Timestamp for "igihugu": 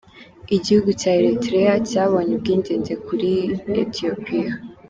0.55-0.89